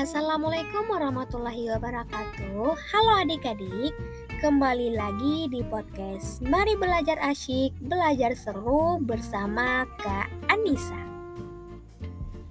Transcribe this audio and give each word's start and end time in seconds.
Assalamualaikum 0.00 0.88
warahmatullahi 0.88 1.76
wabarakatuh. 1.76 2.72
Halo 2.72 3.12
adik-adik, 3.20 3.92
kembali 4.40 4.96
lagi 4.96 5.44
di 5.52 5.60
podcast 5.60 6.40
Mari 6.40 6.72
Belajar 6.72 7.20
Asyik, 7.20 7.76
Belajar 7.84 8.32
Seru 8.32 8.96
bersama 9.04 9.84
Kak 10.00 10.32
Anissa. 10.48 10.96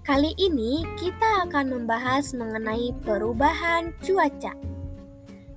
Kali 0.05 0.37
ini 0.37 0.85
kita 1.01 1.49
akan 1.49 1.73
membahas 1.73 2.37
mengenai 2.37 2.93
perubahan 3.01 3.97
cuaca. 4.05 4.53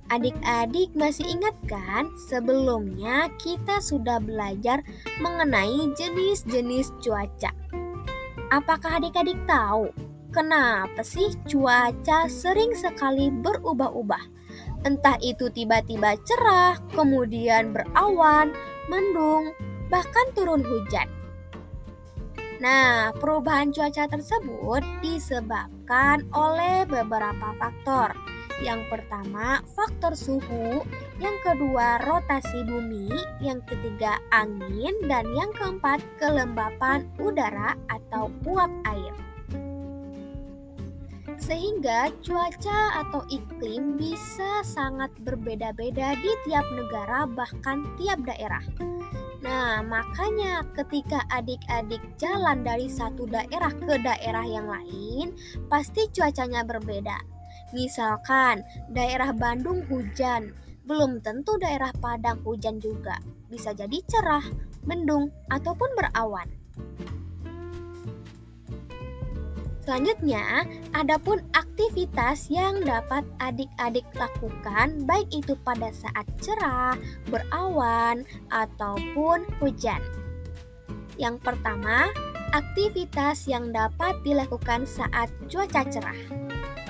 Adik-adik 0.09 0.97
masih 0.97 1.29
ingat 1.29 1.53
kan 1.69 2.09
sebelumnya 2.25 3.29
kita 3.37 3.77
sudah 3.77 4.17
belajar 4.17 4.81
mengenai 5.21 5.93
jenis-jenis 5.93 6.89
cuaca. 7.05 7.53
Apakah 8.49 8.97
adik-adik 8.97 9.37
tahu 9.45 9.93
Kenapa 10.33 11.05
sih 11.05 11.29
cuaca 11.45 12.25
sering 12.25 12.73
sekali 12.73 13.29
berubah-ubah? 13.29 14.25
Entah 14.81 15.13
itu 15.21 15.45
tiba-tiba 15.53 16.17
cerah, 16.25 16.73
kemudian 16.97 17.69
berawan, 17.69 18.49
mendung, 18.89 19.53
bahkan 19.93 20.25
turun 20.33 20.65
hujan. 20.65 21.05
Nah, 22.57 23.13
perubahan 23.13 23.69
cuaca 23.69 24.09
tersebut 24.09 24.81
disebabkan 25.05 26.25
oleh 26.33 26.89
beberapa 26.89 27.53
faktor. 27.61 28.17
Yang 28.57 28.89
pertama, 28.89 29.61
faktor 29.77 30.17
suhu, 30.17 30.81
yang 31.21 31.37
kedua, 31.45 32.01
rotasi 32.09 32.65
bumi, 32.65 33.13
yang 33.37 33.61
ketiga, 33.69 34.17
angin, 34.33 34.97
dan 35.05 35.29
yang 35.37 35.53
keempat, 35.53 36.01
kelembapan 36.17 37.05
udara 37.21 37.77
atau 37.85 38.33
uap 38.49 38.73
air 38.89 39.13
sehingga 41.39 42.13
cuaca 42.21 43.01
atau 43.05 43.21
iklim 43.29 43.97
bisa 43.97 44.61
sangat 44.65 45.09
berbeda-beda 45.21 46.17
di 46.19 46.31
tiap 46.45 46.65
negara, 46.73 47.25
bahkan 47.29 47.85
tiap 47.97 48.21
daerah. 48.25 48.63
Nah, 49.43 49.83
makanya 49.83 50.63
ketika 50.71 51.19
adik-adik 51.27 51.99
jalan 52.15 52.63
dari 52.63 52.87
satu 52.87 53.27
daerah 53.27 53.75
ke 53.75 53.99
daerah 53.99 54.45
yang 54.47 54.71
lain, 54.71 55.35
pasti 55.67 56.07
cuacanya 56.15 56.63
berbeda. 56.63 57.19
Misalkan 57.75 58.63
daerah 58.95 59.35
Bandung 59.35 59.83
hujan, 59.91 60.55
belum 60.87 61.19
tentu 61.19 61.59
daerah 61.59 61.91
Padang 61.99 62.39
hujan 62.47 62.79
juga. 62.79 63.19
Bisa 63.51 63.75
jadi 63.75 63.99
cerah, 64.07 64.47
mendung, 64.87 65.27
ataupun 65.51 65.91
berawan. 65.95 66.62
Selanjutnya, 69.83 70.63
adapun 70.95 71.43
aktivitas 71.51 72.47
yang 72.47 72.87
dapat 72.87 73.27
adik-adik 73.43 74.07
lakukan 74.15 75.03
baik 75.03 75.27
itu 75.35 75.59
pada 75.59 75.91
saat 75.91 76.23
cerah, 76.39 76.95
berawan, 77.27 78.23
ataupun 78.47 79.43
hujan. 79.59 79.99
Yang 81.19 81.43
pertama, 81.43 82.07
aktivitas 82.55 83.43
yang 83.43 83.75
dapat 83.75 84.15
dilakukan 84.23 84.87
saat 84.87 85.27
cuaca 85.51 85.83
cerah. 85.91 86.19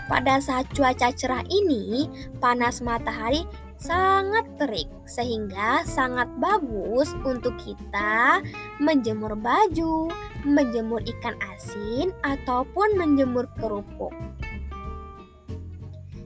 Pada 0.05 0.37
saat 0.37 0.69
cuaca 0.77 1.09
cerah 1.09 1.41
ini, 1.49 2.05
panas 2.37 2.77
matahari 2.85 3.41
sangat 3.83 4.47
terik 4.55 4.87
sehingga 5.03 5.83
sangat 5.83 6.31
bagus 6.39 7.11
untuk 7.27 7.51
kita 7.59 8.39
menjemur 8.79 9.35
baju, 9.35 10.07
menjemur 10.47 11.03
ikan 11.03 11.35
asin 11.51 12.15
ataupun 12.23 12.95
menjemur 12.95 13.43
kerupuk. 13.59 14.15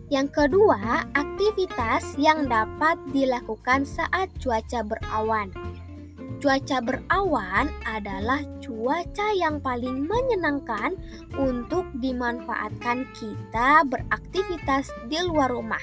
Yang 0.08 0.30
kedua, 0.40 1.04
aktivitas 1.18 2.16
yang 2.16 2.48
dapat 2.48 2.96
dilakukan 3.12 3.84
saat 3.84 4.32
cuaca 4.40 4.86
berawan. 4.86 5.52
Cuaca 6.38 6.80
berawan 6.80 7.68
adalah 7.84 8.40
cuaca 8.62 9.34
yang 9.34 9.58
paling 9.58 10.06
menyenangkan 10.06 10.96
untuk 11.36 11.90
dimanfaatkan 11.98 13.10
kita 13.18 13.84
beraktivitas 13.90 14.94
di 15.10 15.18
luar 15.26 15.52
rumah 15.52 15.82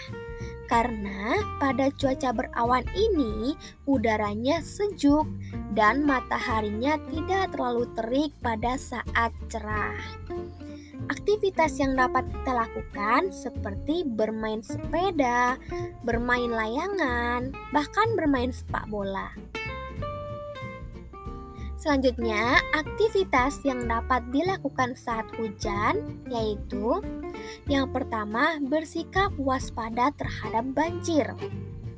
karena 0.75 1.39
pada 1.63 1.87
cuaca 1.95 2.35
berawan 2.35 2.83
ini 2.99 3.55
udaranya 3.87 4.59
sejuk 4.59 5.23
dan 5.71 6.03
mataharinya 6.03 6.99
tidak 7.15 7.55
terlalu 7.55 7.87
terik 7.95 8.35
pada 8.43 8.75
saat 8.75 9.31
cerah. 9.47 9.95
Aktivitas 11.15 11.79
yang 11.79 11.95
dapat 11.95 12.27
kita 12.27 12.67
lakukan 12.67 13.31
seperti 13.31 14.03
bermain 14.03 14.67
sepeda, 14.67 15.63
bermain 16.03 16.51
layangan, 16.51 17.55
bahkan 17.71 18.19
bermain 18.19 18.51
sepak 18.51 18.91
bola. 18.91 19.31
Selanjutnya, 21.85 22.65
aktivitas 22.73 23.61
yang 23.61 23.85
dapat 23.85 24.25
dilakukan 24.33 24.97
saat 24.97 25.29
hujan 25.37 26.17
yaitu 26.33 27.05
yang 27.69 27.93
pertama, 27.93 28.57
bersikap 28.57 29.29
waspada 29.37 30.09
terhadap 30.17 30.65
banjir 30.73 31.29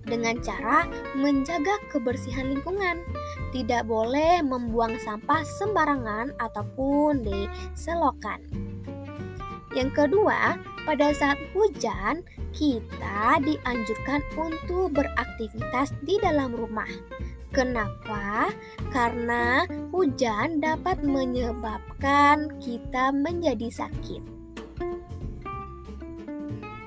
dengan 0.03 0.43
cara 0.43 0.91
menjaga 1.15 1.79
kebersihan 1.95 2.51
lingkungan. 2.51 2.99
Tidak 3.55 3.87
boleh 3.87 4.43
membuang 4.43 4.99
sampah 5.07 5.47
sembarangan 5.63 6.35
ataupun 6.43 7.23
di 7.23 7.47
selokan. 7.79 8.43
Yang 9.71 9.91
kedua, 10.03 10.59
pada 10.83 11.15
saat 11.15 11.39
hujan, 11.55 12.27
kita 12.51 13.39
dianjurkan 13.39 14.19
untuk 14.35 14.99
beraktivitas 14.99 15.95
di 16.03 16.19
dalam 16.19 16.59
rumah 16.59 16.91
Kenapa? 17.57 18.53
Karena 18.93 19.65
hujan 19.89 20.61
dapat 20.61 21.01
menyebabkan 21.01 22.53
kita 22.61 23.09
menjadi 23.17 23.73
sakit. 23.73 24.21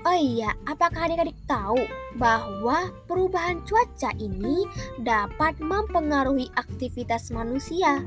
Oh 0.06 0.14
iya, 0.14 0.54
apakah 0.70 1.10
adik-adik 1.10 1.42
tahu 1.50 1.82
bahwa 2.22 2.94
perubahan 3.10 3.66
cuaca 3.66 4.14
ini 4.22 4.70
dapat 5.02 5.58
mempengaruhi 5.58 6.54
aktivitas 6.54 7.34
manusia? 7.34 8.06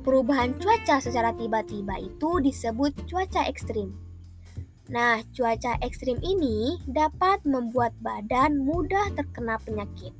Perubahan 0.00 0.56
cuaca 0.56 1.04
secara 1.04 1.36
tiba-tiba 1.36 2.00
itu 2.00 2.40
disebut 2.40 2.96
cuaca 3.04 3.44
ekstrim. 3.44 3.92
Nah, 4.88 5.20
cuaca 5.36 5.76
ekstrim 5.84 6.16
ini 6.24 6.80
dapat 6.88 7.44
membuat 7.44 7.92
badan 8.00 8.64
mudah 8.64 9.12
terkena 9.16 9.60
penyakit. 9.60 10.12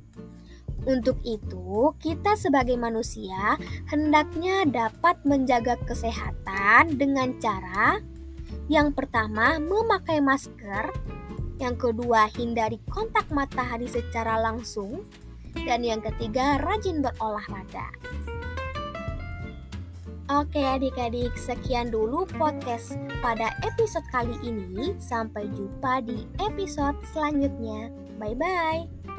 Untuk 0.83 1.17
itu, 1.23 1.95
kita 2.03 2.35
sebagai 2.35 2.75
manusia 2.75 3.55
hendaknya 3.87 4.67
dapat 4.67 5.17
menjaga 5.23 5.79
kesehatan 5.87 6.99
dengan 6.99 7.31
cara 7.39 8.03
yang 8.67 8.91
pertama 8.91 9.61
memakai 9.61 10.19
masker, 10.19 10.89
yang 11.61 11.77
kedua 11.77 12.27
hindari 12.33 12.81
kontak 12.89 13.29
matahari 13.29 13.85
secara 13.85 14.41
langsung, 14.41 15.05
dan 15.63 15.85
yang 15.85 16.01
ketiga 16.03 16.59
rajin 16.59 16.99
berolahraga. 16.99 17.93
Oke 20.25 20.57
adik-adik, 20.57 21.37
sekian 21.37 21.93
dulu 21.93 22.25
podcast 22.33 22.97
pada 23.21 23.53
episode 23.61 24.09
kali 24.09 24.33
ini. 24.41 24.97
Sampai 24.97 25.45
jumpa 25.53 26.01
di 26.01 26.25
episode 26.41 26.97
selanjutnya. 27.13 27.93
Bye-bye. 28.17 29.14